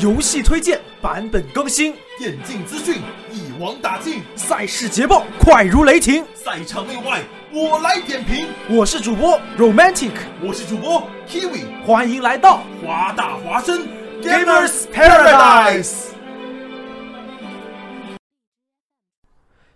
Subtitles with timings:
[0.00, 2.96] 游戏推荐，版本更新，电竞资讯
[3.30, 7.20] 一网打尽，赛事捷报快如雷霆，赛场内外
[7.52, 8.48] 我来点评。
[8.68, 10.10] 我是主播 Romantic，
[10.42, 13.86] 我是主播 Kiwi，欢迎来到华大华生。
[14.22, 16.11] Gamers Paradise。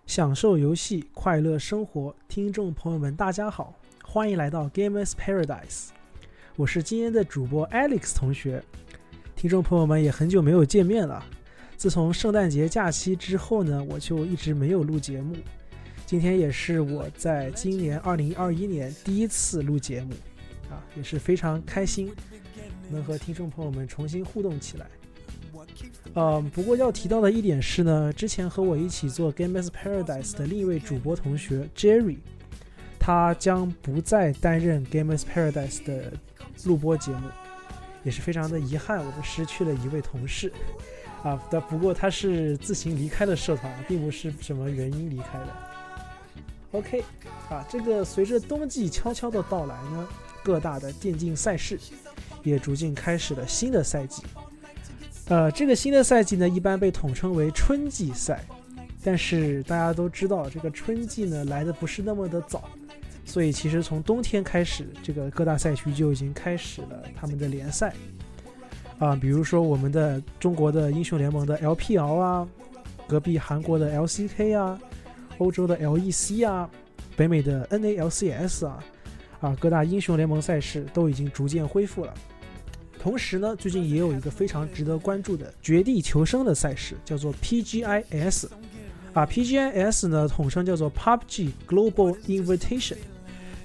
[0.07, 3.75] 享受游戏，快乐生活，听众朋友们，大家好，
[4.05, 5.89] 欢迎来到 Gamers Paradise。
[6.55, 8.63] 我是今天的主播 Alex 同学。
[9.35, 11.27] 听众朋友们也很久没有见面了。
[11.77, 15.35] 自从圣诞节假期之后呢，我就一直没有录节目。
[16.07, 20.15] 今天也是我在今年二零二一年第一次录节目，
[20.71, 22.15] 啊，也是非常开心
[22.89, 24.87] 能和听众朋友们重新互动起来。
[26.19, 32.17] 嗯，不过要提到的一点是呢，之前和我一起做 Gamers Paradise 的另一位主播同学 Jerry，
[32.99, 36.15] 他将不再担任 Gamers Paradise 的
[36.65, 37.29] 录播节目。
[38.03, 40.51] 也是非常的遗憾，我们失去了一位同事，
[41.23, 45.49] 啊，但不过他是自行离开了社团，并不是什么原因离开的。
[46.71, 47.05] OK，
[47.51, 50.09] 啊，这个随着冬季悄悄的到来呢，
[50.43, 51.79] 各大的电竞赛事
[52.43, 54.23] 也逐渐开始了新的赛季。
[55.29, 58.45] 呃，这个新的赛季呢，一般被统称为春季赛，
[59.03, 62.69] 但是大家都知道，这个春季呢来的不是那么的早。
[63.25, 67.93] 所以其实从冬天开始，这个各大赛区就已经开始了他们的联赛
[69.01, 72.49] 啊，比如说我们的中国的英雄联盟的 LPL 啊，
[73.09, 74.79] 隔壁韩国的 LCK 啊，
[75.39, 76.71] 欧洲的 LEC 啊，
[77.17, 78.85] 北美的 NALCS 啊，
[79.41, 82.15] 啊，各大英雄联盟赛事都已经逐渐恢复了。
[83.07, 88.49] 同时呢，最近也有一个非常值得关注的绝地求生的赛事，叫做 PGIS
[89.13, 92.97] 啊，PGIS 呢统称叫做 PUBG Global Invitation。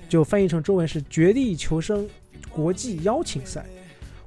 [0.07, 2.07] 就翻译成中文是“绝地求生
[2.51, 3.65] 国际邀请赛”。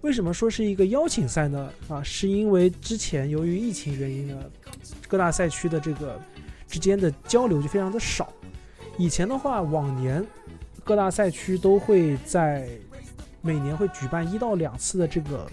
[0.02, 1.70] 为什么说是一个邀请赛呢？
[1.86, 4.36] 啊，是因为之前由于疫情原因呢，
[5.06, 6.20] 各大赛区的这个
[6.66, 8.32] 之间的交流就非常的少。
[8.98, 10.26] 以前的话，往年
[10.82, 12.68] 各大赛区都会在
[13.44, 15.46] 每年会举办一到两次的这个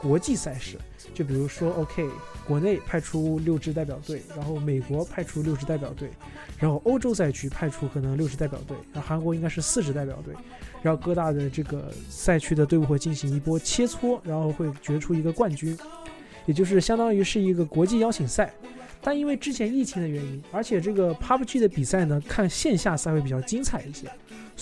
[0.00, 0.78] 国际赛事，
[1.12, 2.08] 就比如说，OK。
[2.44, 6.10] 国内派出六支代表队，然后美国派出六支代表队，
[6.58, 10.34] 然后欧洲赛区派出可能六支代表队，然后韩国应该是四支代表队，
[10.82, 15.78] 然后各大的这个赛区的队伍会进行一波切磋，然后会决出一个冠军，
[16.44, 18.52] 也就是相当于是一个国际邀请赛。
[19.00, 24.10] 但因为之前疫情的原因，而且这个 PUBG 的比赛呢，看线下赛会比较精彩一些，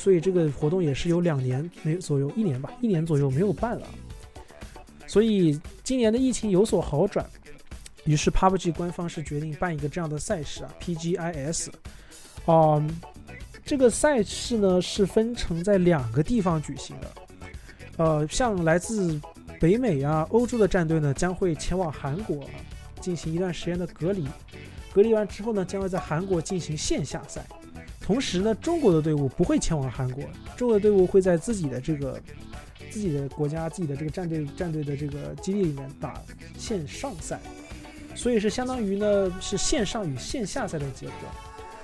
[0.00, 3.87] 所以这个活动也是有两年没左右，一年吧，一年左右没有办了。
[5.06, 7.28] 所以今年的疫情有所好转。
[8.06, 11.69] 于是，PUBG 官方是决定办一个这样的赛事啊，PGIS。
[12.47, 12.83] 哦，
[13.62, 17.12] 这个赛事呢是分成在两个地方举行的。
[17.99, 19.21] 呃，像来自
[19.61, 22.43] 北美啊、欧洲的战队呢，将会前往韩国
[23.03, 24.27] 进行一段时间的隔离。
[24.94, 27.44] 隔离完之后呢，将会在韩国进行线下赛。
[28.10, 30.25] 同时呢，中国的队伍不会前往韩国，
[30.56, 32.21] 中国的队伍会在自己的这个
[32.91, 36.20] 自己的国家、自己的这个战队战队的这个基地里面打
[36.59, 37.38] 线上赛。
[38.16, 41.12] 所以是相当于呢，是线上与线下赛的结合。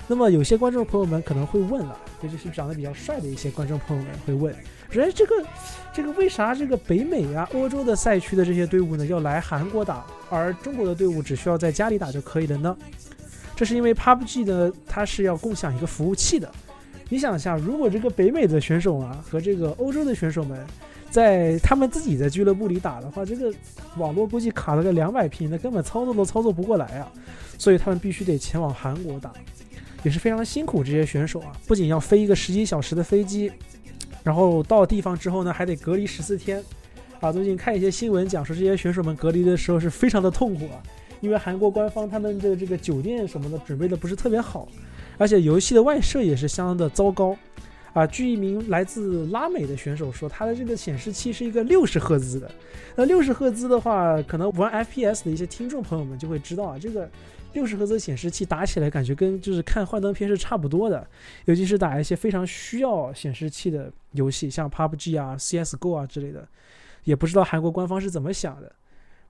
[0.09, 4.53] 那么有些观众朋友们可能会问了，尤其是长得比较帅的一些观众朋友们会问：，
[4.91, 5.47] 说哎，这个
[5.92, 12.76] 这个为啥这个北美啊、欧洲的赛区的这些队伍呢要来韩国打，而中国的队伍只需要在家里打就可以了呢？
[13.56, 16.49] 这是因为 PUBG 呢，它是要共享一个服务器的。
[17.09, 20.65] 你想一下，如果这个北美的选手啊和这个欧洲的选手们。
[21.09, 23.50] 在他们自己的俱乐部里打的话，这个
[23.97, 27.11] 网络估计卡了个两百 P，那根本操作都操作不过来啊！
[27.56, 29.33] 所以他们必须得前往韩国打，
[30.03, 30.84] 也是非常辛苦。
[30.84, 33.50] 这些选手啊，不仅要飞一个十几小时的飞机，
[34.25, 36.62] 然后到地方之后呢，还得隔离十四天。
[37.21, 40.83] 啊，最近看一些新闻讲说，这些选手们隔离的时候是非常的痛苦啊，
[41.21, 44.69] 因为韩国官方他们的这个酒店什么的准备的不是特别好，
[45.19, 47.36] 而且游戏的外设也是相当的糟糕。
[47.92, 52.51] 啊，据一名来自拉美的选手说，他的这个显示器是一个六十赫兹的。
[52.95, 57.09] 那六十赫兹的话，可能玩 FPS 的一些听众朋友们就会知道啊，这个
[57.54, 61.07] 六十赫兹显示器打起来感觉跟就是看幻灯片是差不多的，
[61.47, 66.47] 尤其是打一些非常需要显示器的游戏，像 PUBG 啊、CSGO 啊之类的。
[67.04, 68.71] 也不知道韩国官方是怎么想的。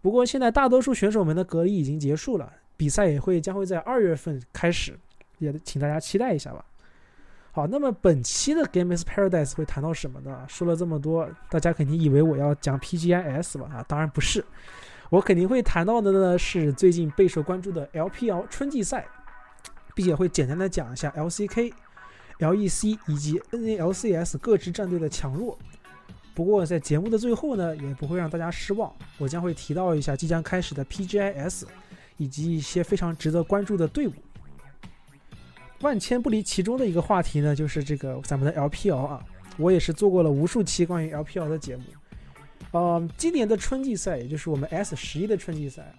[0.06, 4.96] 不过现在大多数选手们的隔离已经结束了，比赛也会将会在二月份开始，
[5.38, 6.64] 也请大家期待一下吧。
[7.50, 10.46] 好，那么本期的 Games Paradise 会谈到什么呢？
[10.48, 13.68] 说了这么多，大家肯定以为我要讲 PGIS 吧？
[13.74, 14.44] 啊，当然不是，
[15.10, 19.08] 我肯定会谈到的呢是最近备受关注的 LPL 春季赛，
[19.92, 21.72] 并且会简单的讲一下 LCK。
[22.38, 25.58] LEC 以及 NALCS 各支战队的强弱。
[26.36, 31.62] 不过在节目的最后呢，也不会让大家失望，我将会提到一下即将开始的 PGIS，
[32.18, 34.12] 以及一些非常值得关注的队伍。
[35.80, 39.24] 万千不离其中的一个话题呢，就是这个咱们的 LPL 啊，
[39.56, 41.84] 我也是做过了无数期关于 LPL 的节目。
[42.72, 45.90] 呃，今年的春季赛，也就是我们 S 十一的春季赛，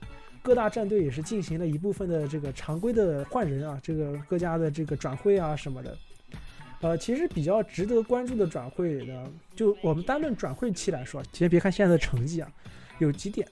[0.44, 5.98] 各大战队也是进行了一部分的这个常规的换人啊，这个各家的这个转会啊什么的。
[6.81, 12.51] 呃，其实比较值得关注的转会呢，就我们单论转会期来说，先别看现在的成绩啊，
[13.00, 13.47] 有几点。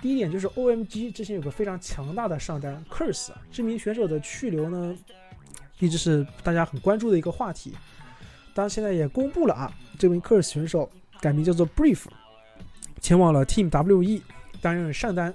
[0.00, 4.96] 第一点就是 OMG 之前有个非常强大的上单 Curse 这名选手的去留呢，
[5.80, 7.74] 一直是大家很关注的一个话题。
[8.54, 10.88] 当然现在也公布了啊，这名 Curse 选手
[11.20, 12.04] 改名叫做 Brief，
[13.00, 14.22] 前往了 Team WE
[14.60, 15.34] 担任上单。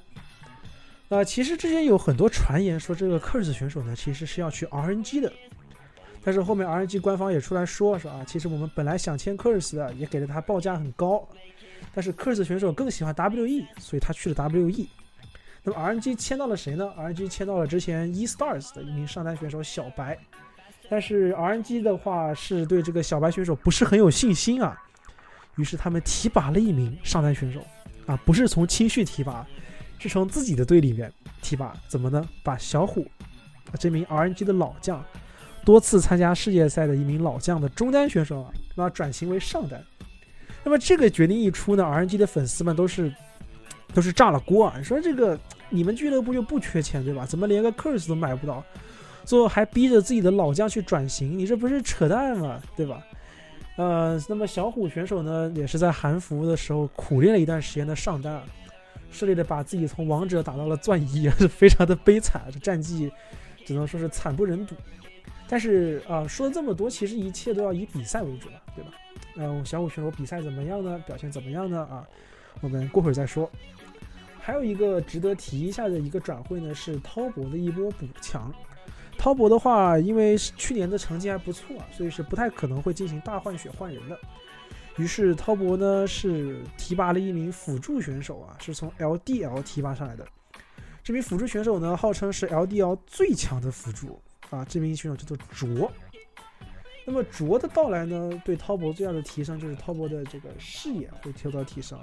[1.10, 5.32] 呃，其实之前有很多传言说这个 Curse 选手呢，其实是要去 RNG 的。
[6.28, 11.26] 但是后面 RNG 官方也出来说说啊，其实我们本来想签 Curse 的，也给了他报价很高，
[11.94, 14.88] 但是 Curse 选手更喜欢 WE，所以他去了 WE。
[15.64, 20.20] 那么 RNG 签到了谁呢？RNG 签到了之前 E Stars 的一名上单选手小白，
[20.90, 24.78] 但是 RNG 的话是对这个小白选手不是很有信心啊，
[25.56, 27.62] 于是他们提拔了一名上单选手
[28.06, 29.48] 啊，不是从青训提拔，
[29.98, 31.10] 是从自己的队里面
[31.42, 32.22] 提拔，怎么呢？
[32.44, 33.10] 把小虎
[33.80, 35.02] 这名 RNG 的老将。
[35.68, 39.84] 多次参加世界赛的一名老将的中单选手啊，那转型为上单。
[40.64, 43.14] 那么这个决定一出呢，RNG 的粉丝们都是
[43.94, 44.82] 都是炸了锅啊！
[44.82, 45.38] 说这个
[45.70, 47.26] 你们俱乐部又不缺钱对吧？
[47.26, 48.64] 怎么连个 Curse 都买不到？
[49.26, 52.62] 最后还逼着自己的老将去转型，你这不是扯淡吗？
[52.78, 53.06] 对吧？
[53.76, 58.42] 呃，那么小虎选手呢，也是在韩服的时候苦练了一段时间的上单，
[59.12, 63.12] 顺利的把自己从王者打到了钻一，是 非常的悲惨，这战绩
[63.66, 64.74] 只能说是惨不忍睹。
[65.50, 68.92] 但是啊，说了这么多，其实一切都要以比赛为主了，对吧？
[69.38, 71.02] 呃，小虎选手比赛怎么样呢？
[71.06, 71.80] 表现怎么样呢？
[71.90, 72.06] 啊，
[72.62, 73.50] 我们过会儿再说。
[74.40, 78.54] 还有一个值得提一下的一个转会呢，是滔博的一波补强。
[79.18, 84.18] 滔博的话，因为去年的成绩还不错啊，所以是不太可能会进行大换血换人的。
[84.98, 90.26] 于是滔博呢是提拔了一名辅助选手啊，是从 LDL 提拔上来的。
[91.04, 94.20] 这名辅助选手呢，号称是 LDL 最强的辅助。
[94.50, 95.92] 啊，这名选手叫做卓。
[97.06, 101.98] 那么卓的到来呢，对滔博最大的提升就是滔博的这个视野会得到提升。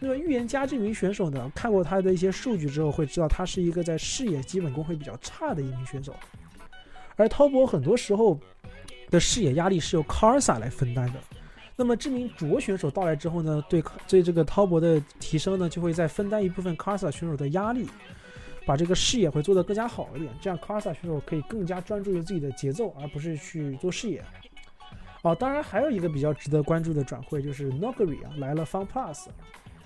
[0.00, 6.14] 那么预言家这名选手呢，看过他的一些数据之后，会知道他是一个在视野基本功会比较差的一名选手。
[7.16, 8.38] 而滔博很多时候
[9.10, 11.20] 的视野压力是由卡尔萨来分担的。
[11.74, 17.88] 那么这名卓选手到来之后呢，对对这个滔博的提升呢，就会再分担一部分卡尔萨选手的压力。
[18.68, 24.22] 把这个视野会做得更加好一点，这样卡萨选手可以更加专注于自己的节奏，而不是去做视野。
[25.22, 29.28] 哦，当然还有一个比较值得关注的转会就是 n o g r i 啊来了 Fun Plus，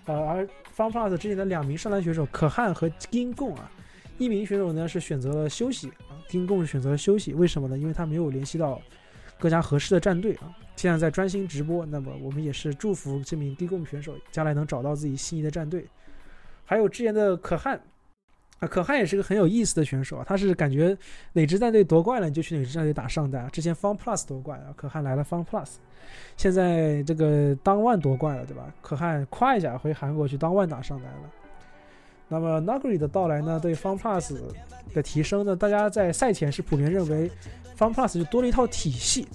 [0.06, 0.44] 呃，而
[0.76, 3.70] Fun Plus 之前的两名上单选手可汗和金贡啊，
[4.18, 7.78] 一名选手呢是选择了休息啊，金贡是选择了休息，为什么呢？
[7.78, 8.82] 因为他没有联系到
[9.38, 11.86] 更加合适的战队啊，现在在专心直播。
[11.86, 15.86] 那么我们也是祝福这名低贡选手将来能找到自己心仪的战队。
[16.64, 17.80] 还有之前的可汗。
[18.62, 20.96] 啊，可汗也是个很有意思的选手啊，他是感觉
[21.32, 23.50] 哪支战队夺冠了，你就去哪支战队打上单。
[23.50, 25.68] 之前 Fun Plus 夺冠啊，可汗来了 Fun Plus，
[26.36, 28.72] 现在这个当万夺冠了，对吧？
[28.80, 31.30] 可汗夸一下回韩国去当万打上单了。
[32.28, 34.38] 那么 Nagri 的到来呢，对 Fun Plus
[34.94, 37.28] 的提升呢，大家在赛前是普遍认为
[37.76, 39.26] Fun Plus 就多了一套体系。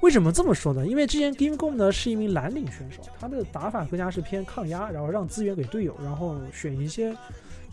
[0.00, 0.86] 为什么这么说呢？
[0.86, 7.14] 因为之前 Game Go 呢是一名蓝领选手，他的打法更加是偏抗压，然后让资源给队友，然后选一些。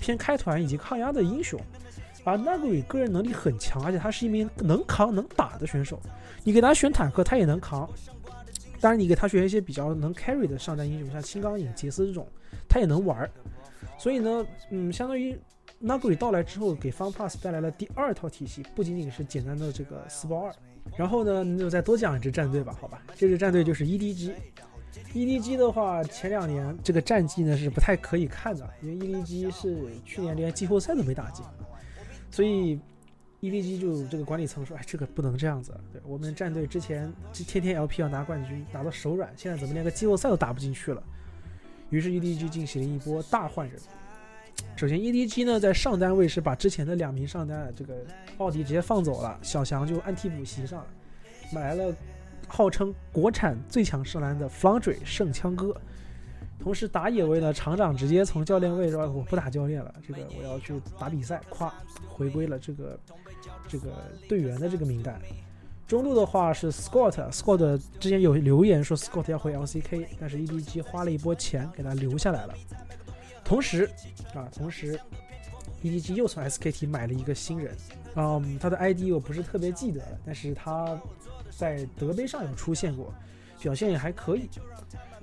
[0.02, 1.58] 偏开团以及抗压的英雄，
[2.26, 6.02] 而 Nagui 个人能力很强，而且他是一名能扛能打的选手。
[6.44, 7.88] 你给他选坦克，他也能扛；
[8.82, 12.28] 当然，你给他选一些比较能 carry 的上单英雄，像青钢影、杰斯这种，
[12.68, 13.30] 他也能玩。
[14.00, 15.38] 所以呢，嗯，相当于
[15.82, 20.52] Nagui 到来之后，给 Fun Plus 带来了第二套体系，不仅仅是简单的这个四包二。
[20.98, 23.04] 然后呢，你就再多讲一支战队吧，好吧？
[23.16, 24.32] 这支战队就是 EDG。
[25.14, 31.46] EDG 的话，前两年这个战绩呢是不太可以看的，因为 EDG 是去年连季后赛都没打进，
[32.30, 32.80] 所以
[33.42, 35.74] EDG 就这个管理层说，哎，这个不能这样子。
[35.92, 41.02] 对我们战队之前天天 LP 要拿冠军，拿到手软，现在怎么连个季后赛都打不进去了？
[41.90, 43.80] 于是 EDG 进行了一波大换人。
[44.76, 48.06] 首先，EDG 呢在上单位是把之前的两名上单这个
[48.38, 50.88] 奥迪直接放走了，小翔就按替补席上了，
[51.54, 51.96] 买来了。
[52.52, 55.76] 号称国产最强射篮的 Flangey 圣枪哥，
[56.60, 61.74] 同时打野位呢，厂长直接从教练位说我不打教练了，这个我要去打比赛，夸
[62.10, 63.00] 回归了这个
[63.68, 65.20] 这个队员的这个名单。
[65.88, 72.54] 中路的话是 Scott，Scott 之前有留言说 Scott 要回 LCK，但是 EDG 花了一波钱给他留下来了。
[73.44, 73.90] 同时
[74.34, 74.98] 啊，同时
[75.84, 77.76] EDG 又从 SKT 买了一个新人，
[78.16, 80.98] 嗯，他的 ID 我不是特别记得了，但是他
[81.52, 83.14] 在德杯上有出现过，
[83.62, 84.50] 表现也还可以。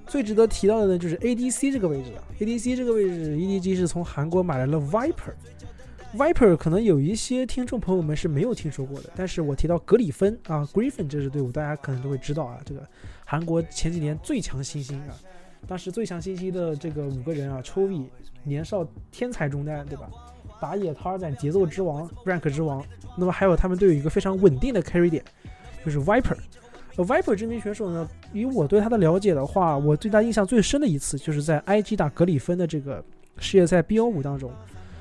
[0.07, 2.23] 最值得提到的呢，就是 ADC 这个位置了。
[2.39, 5.35] ADC 这个位置，EDG 是从韩国买来了 Viper。
[6.15, 12.59] Viper 可能有一些听众朋友们是没有听说过的，但是我提到格里芬啊，Griffin 这支队伍，大家可能都会知道啊。
[12.65, 12.89] 这个
[13.27, 15.13] 韩国前几年最强新星啊，
[15.67, 18.11] 当时最强新星的这个五个人啊，抽 V
[18.45, 20.09] 年少天才中单，对吧？
[20.59, 22.83] 打野 Tarzan 节奏之王，Rank 之王。
[23.19, 25.23] 那么还有他们队有一个非常稳定的 carry 点，
[25.85, 33.05] 就是 Viper，Viper 这名选手呢，以我对他的了解的话，我对他印象最深的一次就是在 IG 打格里芬的这个
[33.39, 34.51] 世界赛 BO 五当中。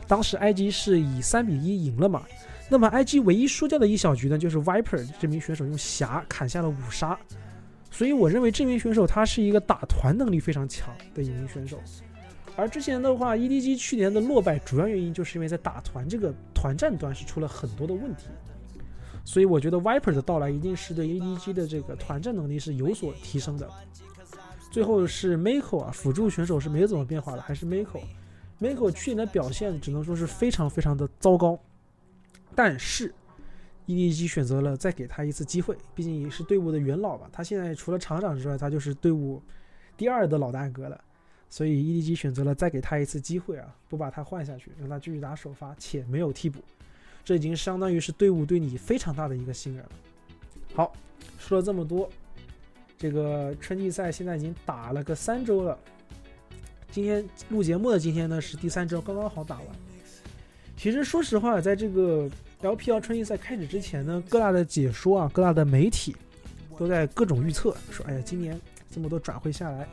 [0.07, 2.23] 当时 IG 是以三比一赢了嘛？
[2.69, 7.17] 那么 IG 唯一输掉的一小局呢，就是 Viper 这名选手用霞砍下了五杀，
[7.91, 11.77] 所以我认为这名选手他是一个打团能力非常强的一名选手。
[12.55, 18.27] 而之前的话，EDG 去年的落败主要原因就是因为在打团这个团战端是出了很多的问题，
[19.27, 23.69] 所以我觉得 Viper 的到来一定是对 EDG 的这个团战能力是有所提升的。
[24.71, 27.99] 最后是 Miko 啊，辅助选手是没有怎么变化的，还是 Miko。
[28.61, 31.59] Miko 去年的表现只能说是非常非常的糟糕，
[32.55, 33.13] 但是
[33.85, 37.29] EDG 选择了再给他一次机会，毕竟也是队伍的元老吧。
[37.29, 39.43] 他现在除了厂长之外，他就是队伍
[39.97, 41.03] 第二的老大哥了，
[41.49, 46.61] 所以 EDG 选择了再给他一次机会啊，不把他换下去，让他继续打首发，且没有替补，
[47.27, 49.89] 这已经相当于是队伍对你非常大的一个信任了。
[50.73, 50.93] 好，
[51.37, 52.09] 说了这么多，
[52.97, 55.77] 这个春季赛现在已经打了个三周了。
[56.89, 59.65] 今天录节目的今天呢是第三周，刚刚好打完。
[60.77, 62.29] 其实说实话，在这个
[62.61, 66.15] LPL 春季赛开始之前呢，各大的解说啊，各大的媒体
[66.79, 68.57] 都在各种预测，说哎呀，今年
[68.89, 69.85] 这么多转会下来，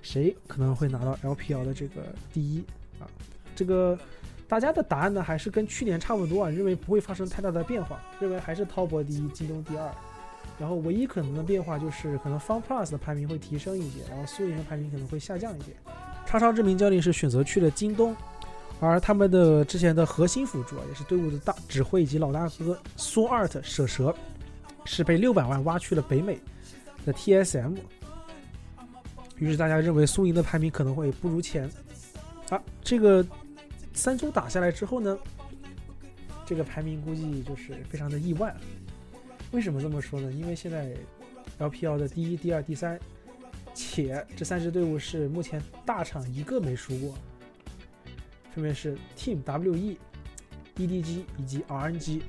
[0.00, 2.62] 谁可能会拿到 LPL 的这个第一
[3.00, 3.10] 啊？
[3.56, 3.98] 这个
[4.48, 9.90] 大家的答案呢还是跟去年差不多啊，认为不会发生太大的变化，认为还是滔博第一，京东第二。
[10.58, 15.66] 然后唯一可能的变化就是可能 FunPlus 的排名会提升一些，然后苏宁的排名可能会下降一些。
[16.26, 18.16] 叉烧这名教练是选择去了京东，
[18.80, 24.14] 而他们的之前的核心辅助啊，也是队伍的大指挥以及老大哥苏 art 舍蛇，
[24.84, 26.40] 是被六百万挖去了北美
[27.04, 27.76] 的 TSM。
[29.36, 31.70] 于是大家认为苏宁的排名可能会不如前。
[32.50, 33.24] 啊，这个
[33.98, 35.18] 三周打下来之后呢，
[36.46, 38.54] 这个排名估计就是非常的意外。
[39.50, 40.30] 为什么这么说呢？
[40.30, 40.94] 因为现在
[41.58, 42.98] LPL 的第一、第二、第三。
[43.74, 47.14] 且这三支队伍是目前大厂一个没输过，
[48.52, 49.96] 分别是 Team WE、
[50.76, 52.22] EDG 以及 RNG。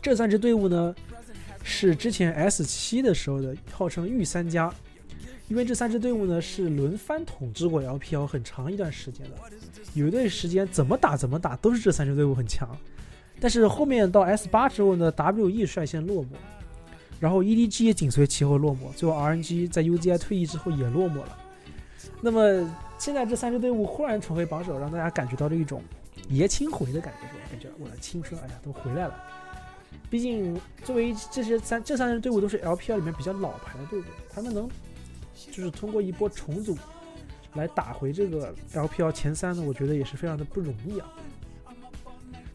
[0.00, 0.94] 这三支队伍呢，
[1.62, 4.72] 是之前 S 七的时候的号称御三家，
[5.48, 9.36] 因为这三支队伍呢是轮番统治过 LPL 很长一段时间的，
[9.94, 12.76] 有一段时间怎么打怎么打都是这三支队伍很强，
[13.40, 16.28] 但是后面到 S 八之后呢，WE 率先落寞。
[17.20, 21.36] 然后 EDG 也紧随其后落寞，最后 RNG 在 UZI 退役之后也落寞了。
[22.20, 25.82] 那么现在这三支队伍忽然重回榜首，让大家感觉到了一种
[26.28, 27.40] 爷青回的感觉，是吧？
[27.50, 29.14] 感觉我的青春，哎呀，都回来了。
[30.08, 34.68] 毕竟作为这些三这三支队伍都是 LPL 里面比较老牌的队伍，他们能
[35.50, 36.76] 就是通过一波重组
[37.54, 41.12] 来打回这个 LPL 前三呢，我觉得也是非常的不容易啊。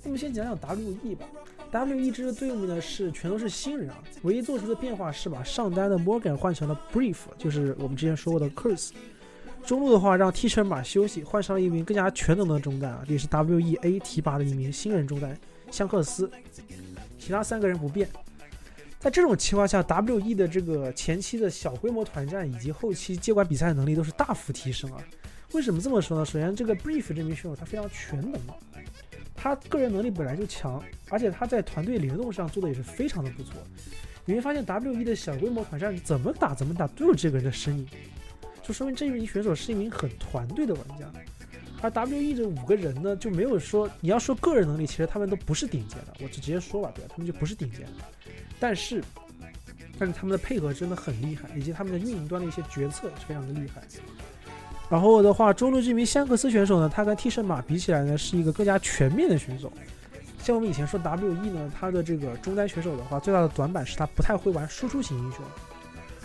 [0.03, 1.25] 那么先讲讲 WE 吧。
[1.71, 8.91] ，WE 这支队伍呢是全都是新人啊，唯一做出的变化是把上单的 Morgan 换成了 Brief，就是我们之前说过的 Curse。
[9.65, 15.35] 中路的话让 T 车马休息，换上了一名更加全能的中单啊，也是 WEA 提拔的一名新人中单
[15.71, 16.29] 香克斯。
[17.17, 18.09] 其他三个人不变。
[19.03, 25.03] 在这种情况下，WE 的这个前期的小规模团战以及后期接管比赛的能力都是大幅提升啊。
[25.51, 26.25] 为什么这么说呢？
[26.25, 28.39] 首先，这个 Brief 这名选手他非常全能。
[29.35, 33.55] 他个人能力本来就强，而且他在团队联动上做的也是非常的不错。
[34.23, 37.85] 你会发现 W E 的小规模团战怎么打怎么打都有这个人的身影，
[38.61, 41.11] 就说明这一名选手是一名很团队的玩家。
[41.81, 47.11] 而 W E 这五个人呢，就没有说你要说个人能力，其实他们都不是顶尖的，我就直接说吧，对吧？
[47.13, 47.91] 他们就不是顶尖的，
[48.63, 49.03] 但是，
[49.99, 53.81] 但是他们的配合真的很厉害，以及他们的运营端的一些决策是非常的厉害。
[54.89, 59.69] 然后的话，中路这名香克斯选手呢，他跟替身马比起来呢，是一个更加全面的选手。
[60.39, 65.43] 像我们以前说 WE 呢，他的这个中单选手的话，最大的短板是他不太会玩输出型英雄。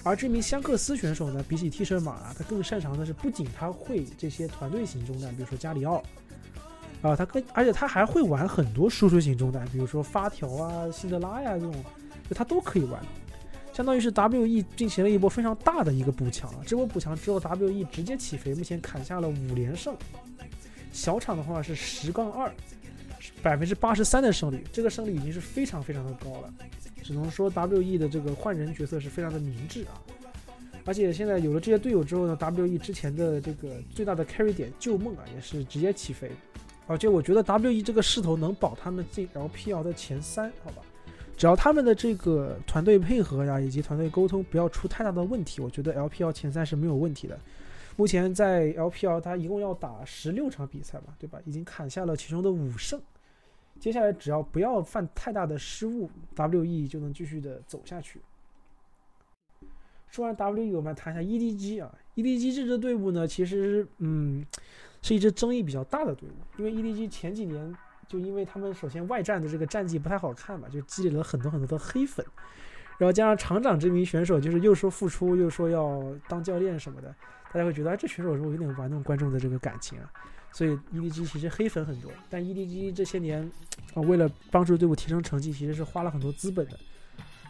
[0.04, 6.00] 而这名香克斯选手呢，比起替身马啊，他更擅长的是，不仅他会这些团队型中单，比如说加里奥，
[7.02, 11.72] 啊，他跟而且他还会玩很多输出型中单，比如说发条啊、辛德拉呀这种，
[12.28, 13.00] 就他都可以玩。
[13.72, 19.96] 相当于是 WE 进行了一波非常大的一个补强啊，这波补强之后，WE 直接起飞，目前砍下了五连胜，
[20.90, 22.52] 小场的话是十杠二，
[23.40, 26.52] 百分之八十三的胜率，这个胜率已经是非常非常的高了，
[27.04, 29.94] 只能说 WE 的这个换人决策是非常的明智啊，
[30.84, 36.32] 而且现在有了这些队友之后呢，WE 之前的这个最大的 carry 点旧梦啊也是直接起飞，
[36.88, 40.83] 而且我觉得 WE 这个势头能保他们进 LPL 的前三，好吧。
[41.37, 47.38] 只要他们的这个团队配合呀，以及团队沟通不要出太大的问题，我觉得 LPL 前三是没有问题的。
[47.95, 51.38] 目前在 LPL，他一共要打十六场比赛吧，对吧？
[51.45, 53.00] 已经砍下了其中的五胜。
[53.78, 58.21] 接下来只要不要犯太大的失误，WE 就能继续的走下去。
[60.09, 64.45] 说完 WE，我们来谈一下 EDG 啊，EDG 这支队伍呢，其实嗯，
[65.08, 67.74] 是一支争议比较大的队伍，因为 EDG 前几年。
[68.10, 72.24] 就因为他们首先外战的这个战绩不太好看嘛，就积累了很多很多的黑粉，
[72.96, 77.14] 然后加上厂长这名选手就是又说复出又说要当教练什么的，
[77.52, 80.10] 大家会觉得哎这选手是不是有点玩弄观众的这个感情啊？
[80.52, 83.42] 所以 EDG 其实黑粉很多，但 EDG 这些年
[83.92, 86.78] 啊为了帮助队伍提升成绩，其实是花了很多资本的。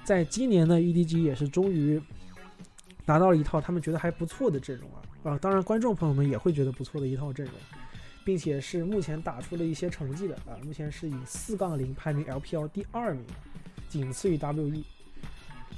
[0.03, 2.03] 在今年呢，EDG 也是终于
[3.09, 7.55] 拿到了一套他们觉得还不错的阵容啊啊，当然观众朋友们也会觉得不错的一套阵容。
[8.25, 13.25] 并且是目前打出了一些成绩的啊，目前是以四杠零排名 LPL 第二名，
[13.89, 14.85] 仅次于 WE。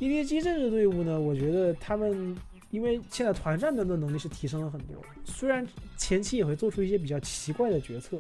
[0.01, 2.37] EDG 这支队伍呢，我觉得他们
[2.73, 5.65] 因为现在团战的能力是提升了很多，虽然
[5.97, 8.19] 前期也会做出一些比较奇怪的决策，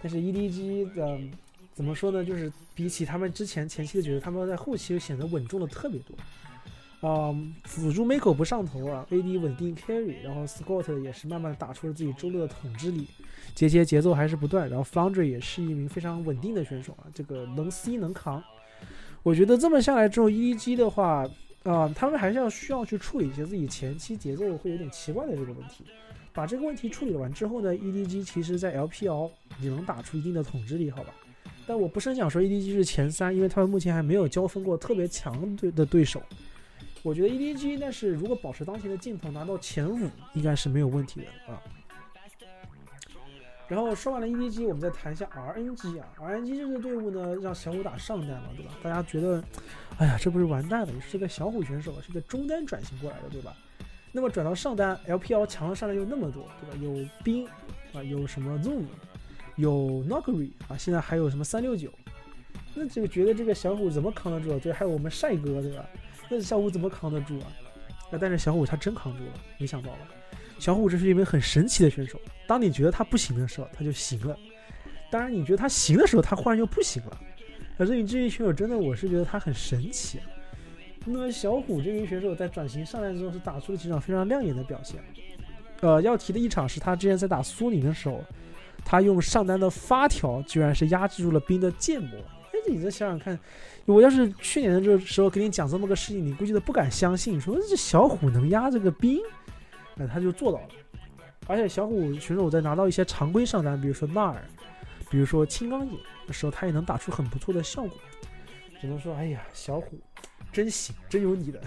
[0.00, 1.20] 但是 EDG 的
[1.74, 6.16] 怎么说呢，就是比起他们之前前期的决策，他们在后期就显得稳重了特别多。
[7.00, 7.32] 啊，
[7.64, 13.06] 辅助 Miko 不上头啊，AD 稳定 carry，然后 Scott 也是慢慢打出了自己周六的统治力，
[13.54, 18.42] 节节节奏还是不断，然后 Foundry 也是一名非常稳定的选手啊，这个能 C 能扛。
[19.22, 21.24] 我觉得这么下来之后，EDG 的话，
[21.62, 25.84] 啊，他们还是要需要去处理一些自己前期节奏会有点奇怪的这个问题。
[26.32, 31.14] 把这个问题处理完之后呢，EDG 其实在 LPL 也能打出一定的统治力，好吧？
[31.66, 36.22] 但我不是很想说 EDG 是前三，因为他们目前还没有交锋过特别强对的对手。
[37.08, 41.58] 我觉得 EDG，但是如果保持当前的劲头，拿到前五应该是没有问题的啊。
[43.66, 46.06] 然后说完了 EDG，我们再谈一下 RNG 啊。
[46.20, 48.72] RNG 这支队伍呢，让小虎打上单了，对吧？
[48.82, 49.42] 大家觉得，
[49.96, 50.92] 哎呀，这不是完蛋了？
[50.92, 53.56] 也是个小虎选手，是个中单转型过来的，对吧？
[54.12, 56.76] 那么转到上单，LPL 强的上单又那么多，对吧？
[56.82, 57.46] 有冰
[57.94, 58.84] 啊，有什么 Zoom，
[59.56, 61.90] 有 Nokri 啊，现在还有什么三六九？
[62.74, 64.58] 那这个觉得这个小虎怎么扛得住？
[64.60, 65.86] 对，还有我们帅哥，对吧？
[66.30, 67.46] 那小虎怎么扛得住啊？
[68.10, 69.98] 那但是小虎他真扛住了，没想到吧？
[70.58, 72.20] 小虎这是一名很神奇的选手。
[72.46, 74.34] 当你觉得他不行的时候，他就行了；
[75.10, 77.20] 当然，你觉得他行的时候，他忽然又不行了。
[77.76, 80.18] 可是你这一选手真的，我是觉得他很神奇。
[81.04, 85.00] 那么小虎这名选手在转型上来之后，是打出了几场非常亮眼的表现。
[85.80, 88.24] 呃，要提的一场是他之前在打苏宁的时候，
[88.84, 92.18] 他用上单的发条，居然是压制住了冰的剑魔。
[92.52, 93.38] 哎，你再想想看。
[93.84, 99.18] 我要是去年的这个时候给你讲这么个事情，你估计都不敢相信，说这小虎能压这个冰，
[99.94, 100.68] 那他就做到了。
[101.46, 104.42] 而且小虎选手在拿到一些常规上单，比如说纳尔，
[105.08, 107.98] 比如说青钢影的时候，他也能打出很不错的效果。
[108.80, 109.98] 只能说，哎呀，小虎
[110.52, 111.60] 真行，真有你的。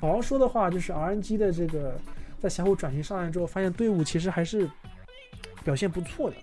[0.00, 1.98] 好好说的话，就是 RNG 的这个
[2.38, 4.70] 在小虎转型上来之后，发现队伍其实还是
[5.64, 6.36] 表现不错的。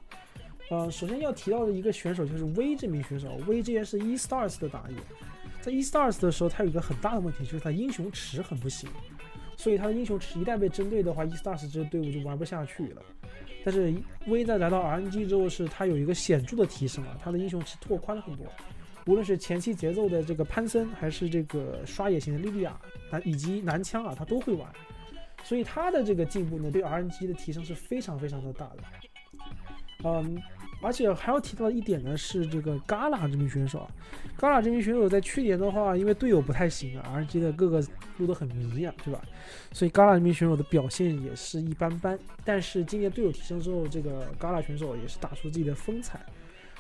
[0.71, 4.95] 呃，首先要提到的一个选手就是 V 这名选手，，V 之前是 E Stars 的打野，
[5.59, 8.89] 在 E Stars 的时候，他有一个很大的问题，就是他英雄池很不行，
[9.57, 13.01] 所以他的英雄池一旦被针对的话，E Stars 这支队伍就玩不下去了。
[13.65, 13.93] 但是
[14.27, 18.45] V 在来到 RNG 之后，是他有一个显著的提升啊，他的英雄池拓宽了很多，
[19.07, 22.79] 无论是前期节奏的这个潘森，还是这个刷野型的莉莉娅，
[23.25, 24.71] 以及男枪啊，他都会玩，
[25.43, 28.77] 所以他的这个进步呢，对 RNG 的提升是非常非常的大的。
[30.05, 30.41] 嗯。
[30.81, 33.91] 而且还要提到一点呢，是这个 Gala 这名选手啊
[34.39, 37.83] ，Gala 这名选手在去年的话，因为队友不太行啊，RNG 的各个
[38.17, 39.21] 路都很迷啊，对吧？
[39.71, 42.17] 所以 Gala 这名选手的表现也是一般般。
[42.43, 46.19] 但是今年队友提升之后，这个 Gala 选手也是打出自己的风采，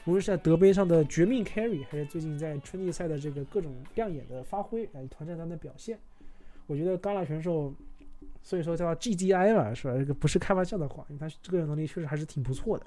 [0.05, 5.99] 无论是在德杯上的绝命 carry，还是最近在春季赛的这个各种亮眼的发挥，哎，团战上的表现，
[6.65, 7.71] 我觉得 Gala 选手，
[8.41, 9.95] 所以说叫 GDI 嘛，是吧？
[9.95, 12.85] 这个不是开玩笑的话，因为他这个能力确实还是挺不错的。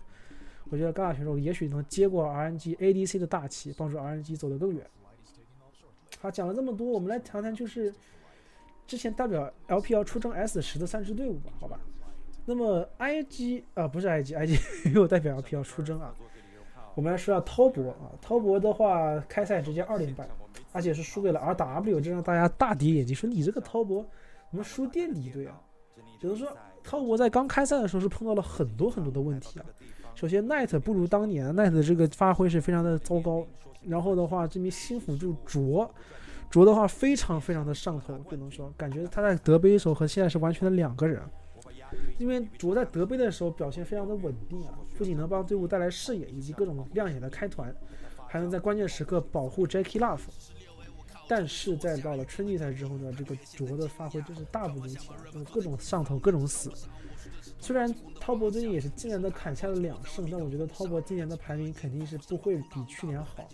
[0.74, 4.84] 我觉得嘎啦选手也许能接过 RNG ADC 的大旗，帮助 RNG 走得更远。
[6.20, 7.94] 好，讲了这么多，我们来谈谈就是
[8.84, 11.78] 之前代表 LPL 出征 S 十的三支队伍吧，好吧？
[12.44, 16.12] 那么 IG 啊，不是 IG，IG 没有代表 LPL 出征啊。
[16.96, 20.28] 我们来说下滔博啊，滔博的话开赛直接二连败，
[20.72, 24.04] 而且是输给了 RW，这让大家大跌眼镜，说你这个滔博
[24.50, 25.60] 怎么输垫底队啊？
[26.18, 26.48] 只能说
[26.82, 29.66] 滔博在刚开赛的时候是碰到了很多很多的问题啊。
[30.14, 33.46] 首先，net 不如当年 net 的这个发挥是非常的糟糕。
[33.82, 35.92] 然后的话，这名新辅助卓，
[36.48, 41.20] 卓的话非常非常的上头，不能说感觉他在德杯的时候和现在是完全的两个人。
[42.18, 47.74] 因为卓在德杯的时候表现非常的稳定啊，不仅能帮队伍带来视野以及各种亮眼的开团，
[48.26, 50.22] 还能在关键时刻保护 Jackie Love。
[51.28, 56.70] 但是在到了春季赛之后呢，这个卓的发挥真是大不如前，就是各种上头，各种死。
[57.64, 63.48] 虽然滔博最近也是今年的砍下了两胜，但我觉得滔博今年的排名肯定是不会比去年好。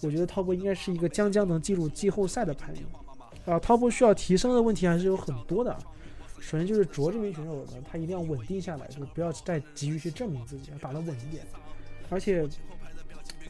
[0.00, 2.86] 我觉得滔博应该是一个将将能进入季后赛的排名。
[3.46, 5.76] 啊，滔博需要提升的问题还是有很多的。
[6.38, 11.44] 首先就是卓这名选手呢，他一定要稳定下来，就是不要再急于去证明自己，要打得稳一点。
[12.08, 12.48] 而且，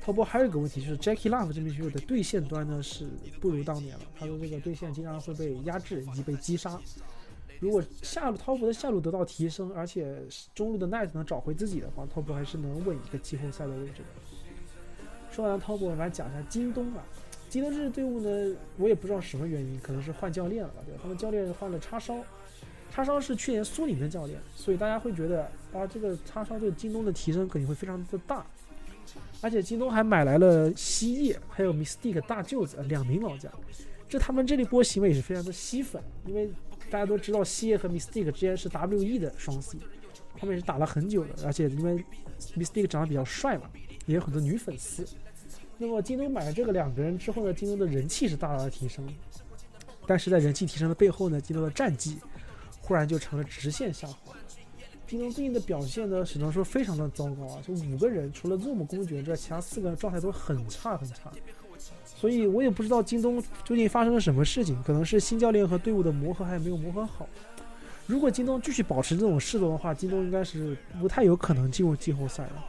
[0.03, 3.07] 滔博还有一个问题就是 Jackie Love 这名选手的对线端呢是
[3.39, 6.81] 不如当年了，他的这个对线经常会被压制以及被击杀。
[7.61, 10.17] 如果下路滔博的下路得到提升，而且
[10.55, 14.37] 中路的 Night 能找回自己的话，滔博还是能稳一个季后赛的位置的。
[15.31, 17.05] 说完滔博，我们来讲一下京东啊。
[17.49, 20.83] 京东这支队伍呢，我也不知道什么原因，可能是换教练了吧？
[20.87, 21.01] 对吧？
[21.03, 22.17] 他们教练换了叉烧。
[22.93, 28.45] 叉烧是去年苏宁的教练，所以大家会觉得啊，这个叉烧对京东的提升肯定会非常的大。
[29.41, 33.53] 而且京东还买来了西叶，还有 Mystic 大舅子两名老将，
[34.09, 36.51] 这他们这一波行为也是非常的吸粉，因为
[36.91, 39.79] 大家都知道西叶和 Mystic 之间是 WE 的双 C，
[40.37, 42.05] 他们也是打了很久的，而且因为
[42.57, 43.71] Mystic 长得比较帅嘛，
[44.07, 45.07] 也有很多女粉丝。
[45.79, 49.07] 那么京东买了这个两个人之后呢，京东的人气是大大的提升，
[50.07, 52.19] 但是在人气提升的背后呢，京东的战绩。
[52.83, 54.35] 忽然就成了直线下滑。
[55.07, 57.63] 京东最近的表现呢，只能说非常的糟糕啊！
[57.65, 61.31] 就五个人，除了 Zoom 公爵之外，其他四个人状态都很差很差。
[62.21, 67.27] 所以我也不知道京东究竟发生了什么事情，可能是新教练和队伍的磨合还没有磨合好。
[68.07, 72.67] 如果京东继续保持这种势头的话，京东应该是不太有可能进入季后赛了。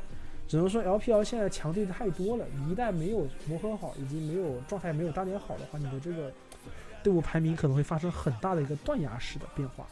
[0.48, 6.32] 只能说 LPL 现在强队太多了，你一旦没有磨合好，以及没有状态没有当年好的话，你的这个
[7.04, 9.86] 队伍排名可能会发生很大的一个断崖式的变化。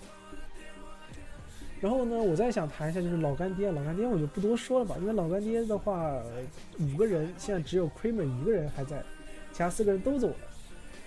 [1.82, 3.72] 然后呢，我再想谈一下，就是老干爹。
[3.72, 6.16] 老干爹我就不多说了吧，因为老干爹的话，
[6.80, 9.02] 五个人现在只有 CREAM 一个人还在，
[9.60, 10.36] 其他四个人都走了。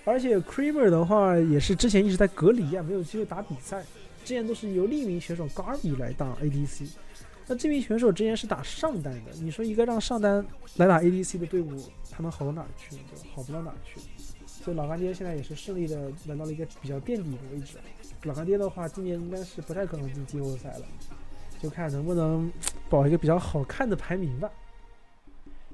[0.04, 3.82] 而且 Creamer 的话，也是之前一直在隔离啊，没有机会打比赛。
[4.26, 6.90] 之前都是由另一名选手 Garby 来当 ADC。
[7.46, 10.44] 那这名选手之前是打上单的，你说一个让上单
[10.76, 12.94] 来打 ADC 的队伍，他能好到哪儿去？
[12.94, 13.98] 就好不到哪儿去。
[14.46, 17.78] 所以老干爹现在也是顺利的来到了一个比较垫底的位置。
[18.24, 20.84] 老干爹的话，今年应该是不太可能进季后赛了，
[21.58, 22.52] 就看能不能
[22.90, 24.50] 保一个比较好看的排名吧。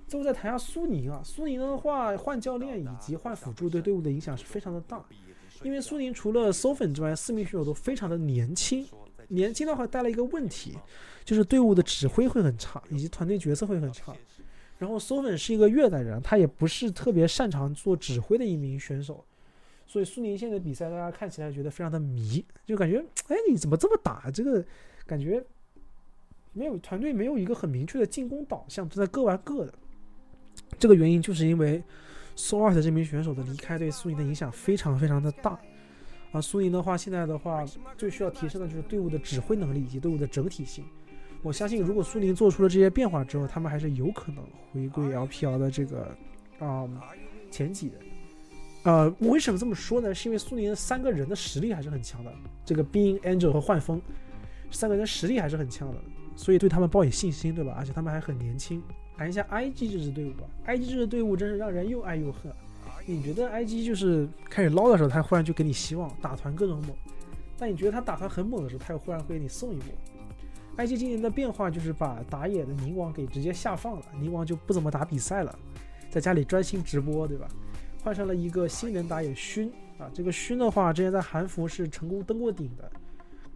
[0.08, 5.04] 最后再谈一下苏宁啊，苏宁的话换教练以及换辅助对队伍的影响是非常的大，
[5.62, 8.86] 因为苏宁除了 Sofen 之外，四名选手都非常的年轻，
[9.28, 10.78] 年轻的话带来一个问题，
[11.24, 14.14] 就是队伍的指挥会很差，以及团队角色会很差。
[14.78, 19.22] 然后 Sofen 是一个越南人，他也不是特别擅长做指挥的一名选手。
[19.86, 24.30] 所以苏宁现在比赛，大家看起来觉得非常的迷，就感觉，哎，你怎么这么打？
[24.30, 24.64] 这个
[25.06, 25.44] 感觉
[26.52, 29.74] 没有团队没有一个很明确的进攻导向，都在各玩各的。
[30.78, 31.82] 这个原因就是因为
[32.36, 35.58] 苏尔特这名选手的离开，对苏宁的影响非常非常的大。
[36.30, 37.64] 啊，苏宁的话，现在的话
[37.96, 40.84] 最需要提升的就是队伍的指挥能力以及队伍的整体性。
[41.42, 46.14] 我相信，如果苏宁做出了这些变化之后，他们还是有可能回归 LPL 的这个
[46.58, 46.86] 啊
[47.50, 47.94] 前几的。
[48.82, 50.14] 呃，为什么这么说呢？
[50.14, 52.32] 是因为苏宁三个人的实力还是很强的，
[52.64, 54.00] 这个冰、Angel 和幻风
[54.70, 55.98] 三个人实力还是很强的，
[56.36, 57.74] 所以对他们抱以信心，对吧？
[57.78, 58.82] 而且他们还很年轻。
[59.18, 62.52] 谈一下 IG 这支队伍吧，IG 这支队伍真是让人又爱又恨。
[63.04, 66.90] 你觉得 IG 就是开始捞的时候，他忽然就给你希望，打团各种猛；
[67.58, 69.86] 但你觉得他打团很猛的时候，他又忽然会给你送一波。
[70.76, 75.58] IG 今年的变化就是把打野的宁王给直接下放了，宁王就不怎么打比赛了，
[76.08, 77.48] 在家里专心直播，对吧？
[78.04, 82.88] 换上了一个新人打野熏啊，这个熏的话，之前在韩服是成功登过顶的，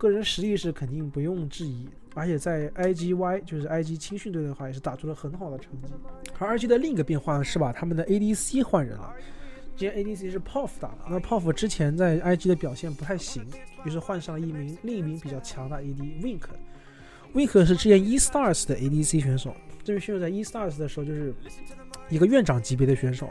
[0.02, 5.92] 个人实力是肯定不用质疑，而且在 IGY 就是 IG 青训队的话，也是打出了很好的成绩。
[6.40, 9.14] 而 IG 的另一个变化是把他们的 ADC 换人了，
[9.76, 13.46] 之前 ADC 是 POF 打的，那 POF 之前在 IG 的表现不太行，
[13.84, 21.32] 于是换上了一名另一名比较强的 AD Wink，Wink 是之前 eStars 的 ADC 选手，这名选手在 eStars 的时候就是
[22.08, 23.30] 一个院长级别的选手。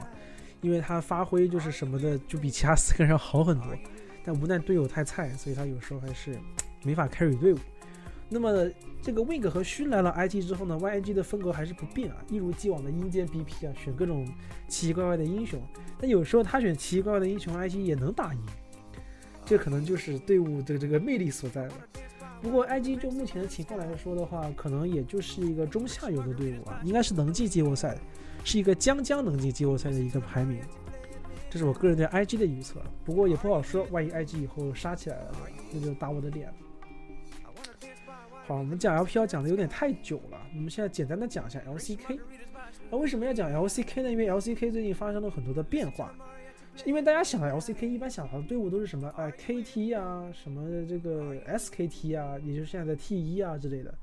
[0.62, 3.66] 因为他发挥就是什么的，就比其他四个人好很多，
[4.24, 6.38] 但无奈队友太菜，所以他有时候还是
[6.84, 7.58] 没法 carry 队伍。
[8.30, 8.70] 那么
[9.02, 14.26] 这个 Wing 和勋来了 IG 之后呢，YG 的风格还是不变啊，一如既往的阴间 BP 啊，选各种
[14.70, 15.62] 奇奇怪怪的英雄。
[16.00, 18.40] 但有时候他选奇奇怪怪的英雄，IG 也能打赢，
[19.46, 21.74] 这可能就是队伍的这个魅力所在了。
[22.42, 27.98] 不过 IG 就目前的情况来说的话，可能也就是一个中下游的队伍啊，应该是能进季后赛，
[28.46, 30.62] 是一个将将能进季后赛的一个排名。
[31.52, 35.36] 这是我个人对 IG 的预测，不过也不好说，万一 IG 以后杀起来了，
[35.74, 36.50] 那就打我的脸。
[38.48, 42.18] 好，我们讲 LPL 讲的有点太久了，我们现在简单的讲一下 LCK。
[42.90, 44.10] 那为什么要讲 LCK 呢？
[44.10, 46.16] 因为 LCK 最近发生了很多的变化。
[46.86, 49.14] 因为大家想到 LCK，一般想到的队伍都是什么？
[49.18, 53.94] 呃，KT 啊，什么这个 SKT 啊，也就是现在的 T1 啊之类的。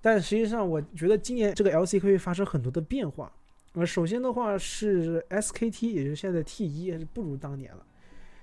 [0.00, 3.32] 但实际上，我觉得今年这个 LCK 会发生很多的变化。
[3.74, 7.86] 呃，首先的话是 SKT，也就是现在 T1 还是不如当年了。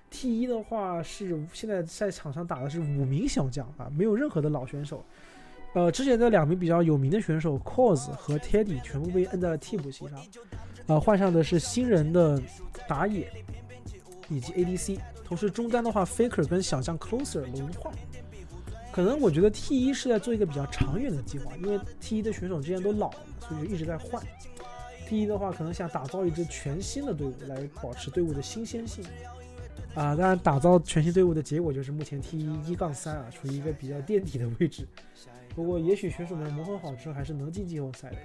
[0.10, 5.04] T1 的话是现在在场上打的是五名小将啊，没有任何的老选手。
[5.74, 10.18] 呃，之前的两名比较有名的选手 Cos 和 Teddy 全部被摁在了替补席上，
[10.88, 12.42] 呃，换上的是新人的
[12.88, 13.30] 打野
[14.30, 17.94] 以及 ADC，同时中单的话 Faker 跟小将 Closer 轮换。
[18.94, 24.24] 可能我觉得 T1 是在做一个比较长远的计划，因为 T1 的选手之前都老了，所以就一直在换。
[25.08, 29.04] T1 的话可能想打造一支全新的队伍来保持队伍的新鲜性。
[29.96, 34.88] 啊，当然打造全新队伍的结果就是目前 T1 一杠三啊，处于一个比较垫底的位置。
[35.56, 38.18] 不过，也许选手们磨合好之后，还是能进季后赛的。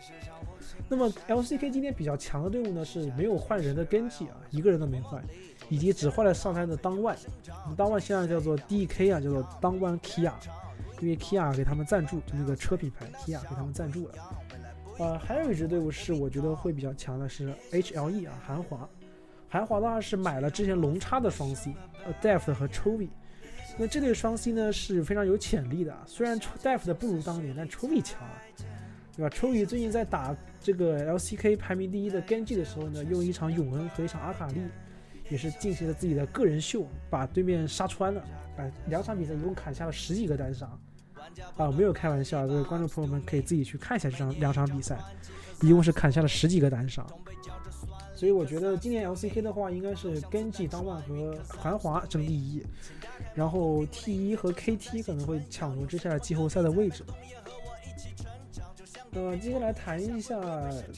[0.87, 5.25] 那么，LCK 今天比较强的队伍呢，是没有换人的根基啊，一个人都没换，
[5.71, 7.17] 以及只换了上单的当万。
[7.75, 10.31] 当万现在叫做 DK 啊，叫做当万 Kia，
[11.01, 14.15] 因为 Kia 给他们赞助，就那个车品牌 Kia 给他们赞助了。
[14.99, 18.89] 呃，还有一支队伍是我觉得会比较强的，是 HLE 啊，韩华。
[19.49, 21.75] 韩华的话是买了之前龙叉的双 C，
[22.07, 23.09] 呃，Deft 和 Chovy。
[23.79, 28.41] 那这对双 C 呢是非常有潜力的，虽然 Deft 不如当年，但 Chovy 强啊，
[29.17, 34.61] 对吧？Chovy 最近在打这个 LCK 排名第一的 Genji 的时候呢，用一场永恩和一场阿卡丽，
[35.29, 38.25] 也是进行了自己的个人秀，把对面杀穿了。
[38.59, 40.69] 哎，两场比赛一共砍下了十几个单杀，
[41.57, 44.99] 啊，没有开玩笑，各位观众朋友们可以自己去看一下这场两场比赛，
[45.61, 47.07] 一共是砍下了十几个单杀。
[48.15, 52.65] 所以我觉得今年 LCK 的话，应该是跟季当万和韩华争第一。
[53.35, 57.03] 然后 T1 和 KT 可能会抢夺接下来季后赛的位置。
[59.11, 60.39] 那么接下来谈一下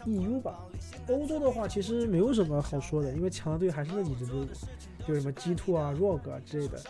[0.04, 0.60] EU 吧。
[1.08, 4.48] 欧洲的话其实没有什么好说的，因为强的队还是那几支队伍，
[5.06, 6.80] 就什么 G2 啊、Rogue 啊之类的。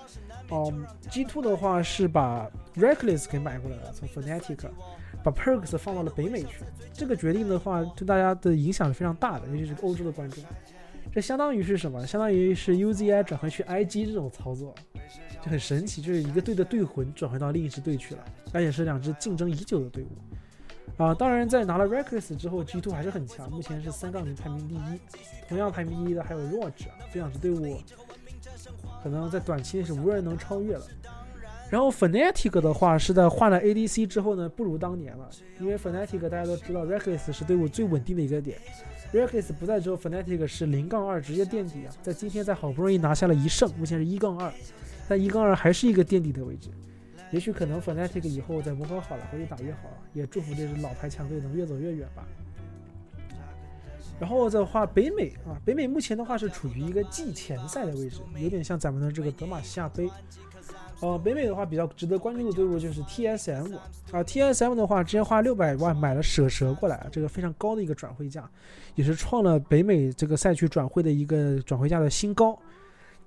[0.50, 4.68] 嗯，G2 的话是把 Reckless 给买过来了，从 Fnatic，
[5.22, 6.64] 把 Perks 放到了北美去。
[6.92, 10.42] 这个决定的话对大家的影响是非常大的，尤其是欧洲的观众。
[11.12, 12.06] 这相当于是什么？
[12.06, 14.74] 相当于是 UZI 转回去 IG 这种操作。
[15.42, 20.08] 就很神奇，就是一个队的队魂转回到另一支队去了，而且是两支竞争已久的队伍
[20.96, 21.14] 啊。
[21.14, 25.00] 当然，在拿了 Reckless 之后，G2 还是很强，目前是三杠零排名第一。
[25.48, 27.78] 同样排名第一的还有 Roach，这两支队伍
[29.02, 30.86] 可能在短期内是无人能超越了。
[31.70, 35.28] 然后 Fnatic 的话是在换了 ADC 之后呢，不如当年了，
[35.58, 38.58] 因为 Fnatic 大家都知道，Reckless 是队伍最稳定的一个点。
[39.12, 44.52] Reckless 不在之后，Fnatic 是零杠二直接垫底啊，在今天在好不容易拿下了一胜，目前是一杠二。
[45.08, 46.70] 但一杠二还是一个垫底的位置，
[47.34, 52.24] 也许可能 Fnatic 以后再磨合好了，会越打越好，也祝福这支老牌强队能越走越远吧。
[54.20, 60.08] 然后的话，北美啊，北美目前的话是处于一个季前赛的位置，有点像咱们的这个德玛西亚杯。
[61.00, 63.76] 呃，北美的话比较值得关注的队伍就是 TSM
[64.12, 68.48] 啊，TSM 的话之前花六百万买了蛇蛇过来，这个非常高的一个转会价，
[68.94, 72.56] 也是创了北美这个赛区转会的一个转会价的新高，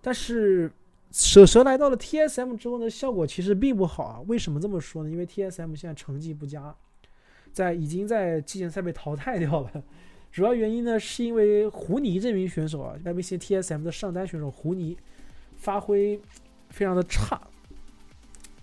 [0.01, 0.71] 但是。
[1.11, 4.19] 蛇蛇来到了 TSM 之后呢，效果其实并不好啊。
[4.27, 5.09] 为什么这么说呢？
[5.09, 6.75] 因为 TSM 现在成绩不佳，
[7.53, 9.83] 在已经在季前赛被淘汰掉了。
[10.31, 14.95] 主要原因呢，是因为胡尼这名选手啊，ABC TSM 的上单选手胡尼
[15.55, 16.19] 发挥
[16.69, 17.41] 非常的差，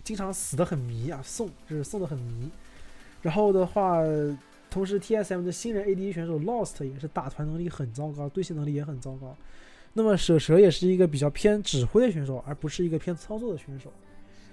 [0.04, 2.50] 经常死的很迷啊，送就是送的很迷。
[3.22, 4.02] 然后的话，
[4.70, 9.34] 同时 TSM 的新人 AD 选手 Lost 也是打团能力很糟糕，对线能力也很糟糕。
[9.96, 13.92] 那么蛇蛇也是一个比较偏指挥的选手，而不是一个偏操作的选手。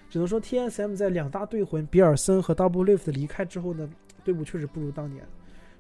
[0.09, 3.89] 只能说 TSM 在两大队魂比尔森和 Double Lift 离开之后呢，
[4.23, 5.25] 队伍确实不如当年。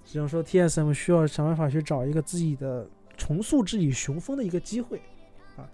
[0.03, 4.99] 只能说 TSM 需要想办法去找一个自己的重塑自己雄风的一个机会
[5.55, 5.69] 啊。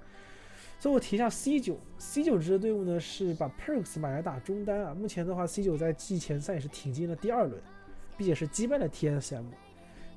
[0.80, 4.94] 最后提一下 C 九，C 九支队伍呢是把 Perks 买来打中单啊。
[4.94, 7.62] 目前的话，C 九在季前赛也是挺进了第二轮，
[8.18, 9.46] 并且是击败了 TSM。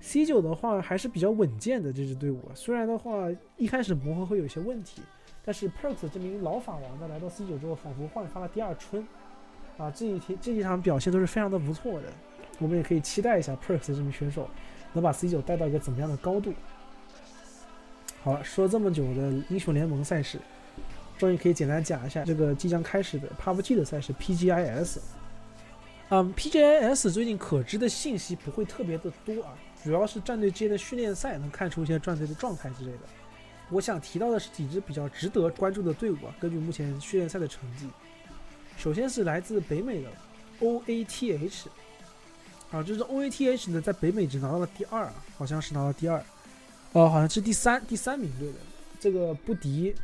[0.01, 5.03] C 九的话还是比较稳健的这支队伍，虽然的话一开始磨合会有些问题，
[5.45, 9.07] 但是 Perks 这名老法王呢来到 C 九之后，仿佛焕发了第二春，
[9.77, 12.07] 啊，这一天这几场表现都是非常的不错的，
[12.59, 14.49] 我们也可以期待一下 Perks 这名选手
[14.93, 16.53] 能把 C 九带到一个怎么样的高度。
[18.23, 20.39] 好了，说这么久的英雄联盟赛事，
[21.19, 24.99] 终于可以简单讲一下这个即将开始的 PUBG 的赛事 PGIS。
[26.11, 33.01] 嗯，PGIS 最近可知的信息不会特别的多啊，主要是战队之间的训练赛能看出一些战队的状态之类的。
[33.71, 37.89] 我想提到的是几支比较值得关注的队伍啊，根据目前训练赛的成绩，
[38.77, 40.11] 首先是来自北美的
[40.61, 41.67] OATH
[42.73, 46.23] 啊，就是 OATH 呢在北美只拿到了第二啊，好像是拿到第二。
[46.93, 48.59] 哦，好像是第三第三名队的，
[48.99, 49.95] 这个不敌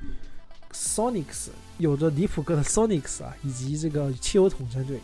[0.73, 5.01] Sonics，有着离谱哥的 Sonics 啊，以及这个汽油桶战队。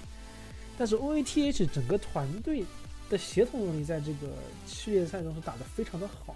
[0.78, 2.64] 但是 OATH 整个团队
[3.12, 4.33] 的协同能力在这个
[4.66, 6.35] 训练赛中是打得非常的好，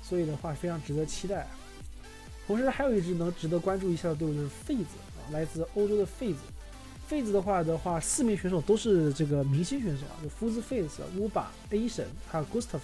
[0.00, 1.44] 所以的话非常值得期待。
[2.46, 6.38] 同时还有一支能值得关注一下的队伍就是费子啊，来自欧洲的费子。
[7.08, 12.80] 费子的话的话，四名选手都是这个明星选手啊，就夫子费子、乌巴、A 神还有 Gustav。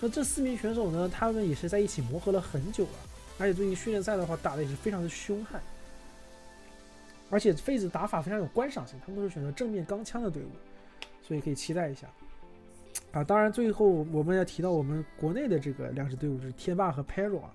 [0.00, 1.08] 那这四名选手呢？
[1.12, 2.90] 他们也是在一起磨合了很久了，
[3.38, 5.60] 而且最近训练赛的话打的也是非常的凶悍，
[7.30, 10.50] 而且费子打法非常有观赏性，他们都是选择正面钢枪的队伍，
[11.32, 12.06] 所以可以期待一下。
[13.10, 17.50] 啊，当然最后我们要提到我们国内的这个两支队伍就是天霸和 Pero 啊。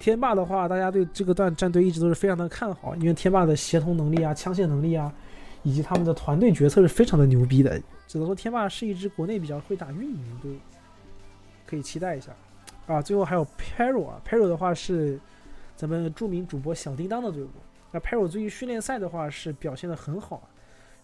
[0.00, 5.14] 天霸的话，大家对这个段战队一直都是非常的看好，因为天霸的协同能力啊、枪械能力啊，
[5.62, 7.80] 以及他们的团队决策是非常的牛逼的。
[8.08, 10.56] 只能说天霸是一支国内比较会打运营的队伍。
[11.64, 12.32] 可以期待一下，
[12.88, 15.16] 啊，最后还有 Pero 啊，Pero 的话是
[15.76, 17.50] 咱们著名主播小叮当的队伍。
[17.92, 20.48] 那 Pero 最近训练赛的话是表现的很好，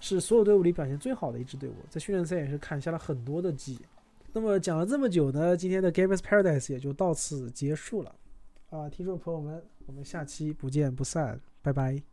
[0.00, 3.78] 是所有队伍里表现最好的一支队伍，在训练赛也是砍下了很多的鸡。
[4.32, 8.14] 那么讲了这么久呢，今天的 Gamers Paradise 也就到此结束了。
[8.70, 12.07] 啊，听众朋友们，我们下期不见不散，拜拜。